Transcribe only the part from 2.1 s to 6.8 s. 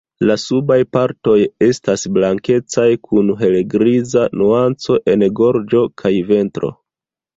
blankecaj kun helgriza nuanco en gorĝo kaj ventro.